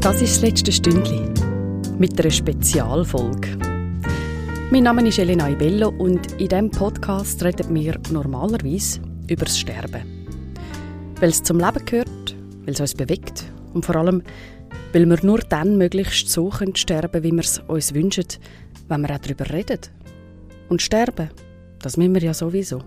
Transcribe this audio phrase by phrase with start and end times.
[0.00, 1.34] Das ist das letzte Stündchen
[1.98, 3.58] mit einer Spezialfolge.
[4.70, 10.26] Mein Name ist Elena Ibello und in diesem Podcast reden wir normalerweise über das Sterben.
[11.20, 12.34] Weil es zum Leben gehört,
[12.64, 13.44] weil es uns bewegt
[13.74, 14.22] und vor allem,
[14.94, 18.24] weil wir nur dann möglichst so sterben können wie wir es uns wünschen,
[18.88, 19.80] wenn wir auch darüber reden.
[20.70, 21.28] Und sterben,
[21.82, 22.82] das müssen wir ja sowieso.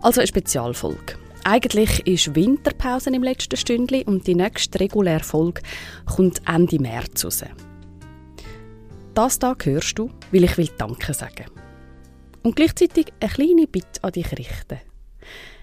[0.00, 1.21] Also eine Spezialfolge.
[1.44, 5.60] Eigentlich ist Winterpause im letzten Stündli und die nächste reguläre Folge
[6.06, 7.44] kommt Ende März raus.
[9.14, 11.46] Das da hörst du, weil ich will Danke sagen.
[12.44, 14.78] Und gleichzeitig eine kleine Bitte an dich richten.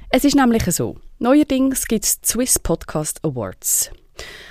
[0.10, 3.90] Es ist nämlich so, neuerdings gibt es Swiss Podcast Awards.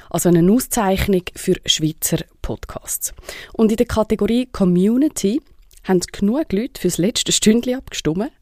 [0.08, 3.12] Also eine Auszeichnung für Schweizer Podcasts.
[3.52, 5.42] Und in der Kategorie Community
[5.84, 8.32] haben genug Leute fürs letzte Stündli abgestimmt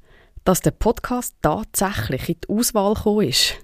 [0.47, 3.57] dass der Podcast tatsächlich in die Auswahl gekommen ist.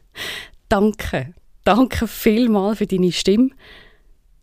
[0.69, 1.33] Danke.
[1.63, 3.51] Danke vielmals für deine Stimme.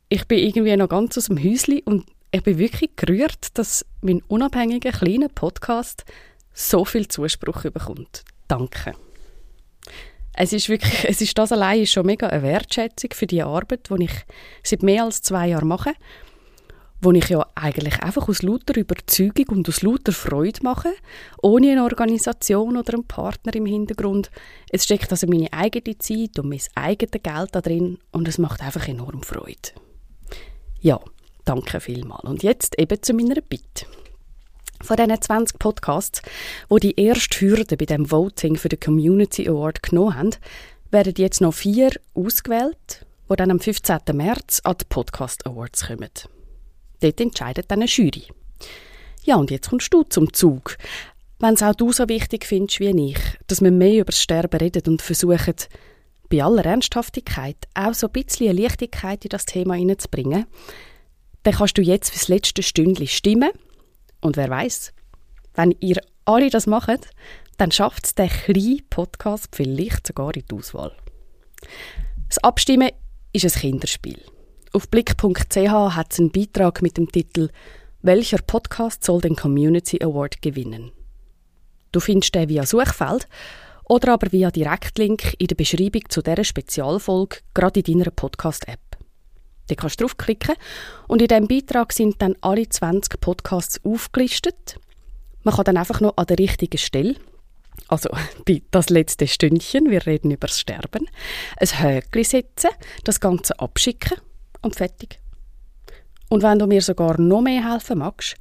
[0.07, 4.21] Ich bin irgendwie noch ganz aus dem Häuschen und ich bin wirklich gerührt, dass mein
[4.29, 6.05] unabhängiger kleiner Podcast
[6.53, 8.23] so viel Zuspruch bekommt.
[8.47, 8.93] Danke.
[10.33, 14.05] Es ist wirklich, es ist das allein schon mega eine Wertschätzung für die Arbeit, die
[14.05, 14.13] ich
[14.63, 15.91] seit mehr als zwei Jahren mache
[17.01, 20.89] wo ich ja eigentlich einfach aus lauter Überzeugung und aus lauter Freude mache,
[21.41, 24.29] ohne eine Organisation oder einen Partner im Hintergrund.
[24.69, 28.61] Es steckt also meine eigene Zeit und mein eigenes Geld da drin und es macht
[28.61, 29.69] einfach enorm Freude.
[30.81, 30.99] Ja,
[31.45, 32.23] danke vielmals.
[32.23, 33.85] Und jetzt eben zu meiner Bitte.
[34.81, 36.21] Von diesen 20 Podcasts,
[36.69, 40.35] wo die, erste Hürde bei dem Voting für den Community Award genommen haben,
[40.89, 43.99] werden jetzt noch vier ausgewählt, die dann am 15.
[44.13, 46.09] März an die Podcast Awards kommen.
[46.99, 48.23] Dort entscheidet dann eine Jury.
[49.23, 50.77] Ja, und jetzt kommst du zum Zug.
[51.39, 54.57] Wenn es auch du so wichtig findest wie ich, dass wir mehr über das Sterben
[54.57, 55.55] reden und versuchen,
[56.29, 60.45] bei aller Ernsthaftigkeit auch so ein bisschen Leichtigkeit in das Thema hineinzubringen,
[61.43, 63.51] dann kannst du jetzt fürs letzte Stündchen stimmen.
[64.21, 64.93] Und wer weiß,
[65.55, 67.09] wenn ihr alle das macht,
[67.57, 70.95] dann schafft es der kleine Podcast vielleicht sogar in die Auswahl.
[72.27, 72.91] Das Abstimmen
[73.33, 74.21] ist ein Kinderspiel.
[74.71, 77.49] Auf blick.ch hat es einen Beitrag mit dem Titel
[78.03, 80.91] Welcher Podcast soll den Community Award gewinnen?
[81.91, 83.27] Du findest den via Suchfeld
[83.85, 88.79] oder aber via Direktlink in der Beschreibung zu dieser Spezialfolge gerade in deiner Podcast-App.
[89.69, 90.53] Da kannst du draufklicken
[91.07, 94.79] und in diesem Beitrag sind dann alle 20 Podcasts aufgelistet.
[95.41, 97.15] Man kann dann einfach noch an der richtigen Stelle,
[97.87, 98.09] also
[98.45, 101.09] bei das letzte Stündchen, wir reden über das Sterben,
[101.57, 102.69] ein Höckli setzen,
[103.03, 104.19] das Ganze abschicken
[104.61, 105.19] und fertig.
[106.29, 108.35] Und wenn du mir sogar noch mehr helfen magst,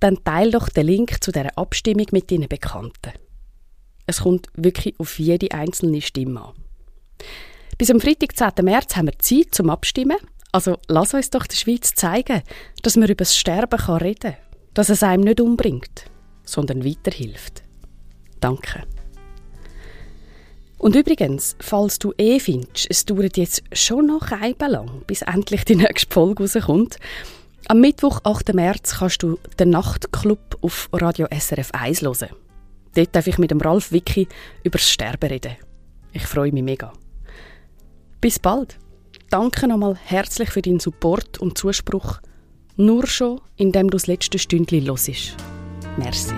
[0.00, 3.12] dann teile doch den Link zu der Abstimmung mit deinen Bekannten.
[4.06, 6.54] Es kommt wirklich auf jede einzelne Stimme an.
[7.78, 8.64] Bis am Freitag, 10.
[8.64, 10.16] März, haben wir Zeit zum Abstimmen.
[10.52, 12.42] Also lass uns doch der Schweiz zeigen,
[12.82, 14.36] dass man über das Sterben reden kann.
[14.74, 16.04] Dass es einem nicht umbringt,
[16.44, 17.62] sondern weiterhilft.
[18.40, 18.84] Danke.
[20.78, 25.64] Und übrigens, falls du eh findest, es dauert jetzt schon noch ein lang, bis endlich
[25.64, 26.98] die nächste Folge rauskommt,
[27.66, 28.52] am Mittwoch, 8.
[28.52, 32.28] März, kannst du den Nachtclub auf Radio SRF 1 hören.
[32.94, 34.28] Dort darf ich mit dem Ralf Wicki
[34.62, 35.56] über das Sterben reden.
[36.12, 36.92] Ich freue mich mega.
[38.20, 38.78] Bis bald.
[39.30, 42.20] Danke nochmal herzlich für deinen Support und Zuspruch.
[42.76, 45.36] Nur schon, indem du das letzte Stündchen hörst.
[45.96, 46.34] Merci.